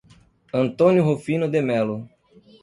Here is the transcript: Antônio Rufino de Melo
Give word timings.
Antônio 0.51 1.03
Rufino 1.03 1.47
de 1.47 1.61
Melo 1.61 2.09